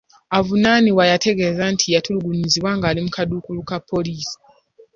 [0.37, 4.35] Avunaanibwa yategeeza nti yatulugunyizibwa nga ali mu kaduukulu ka poliisi.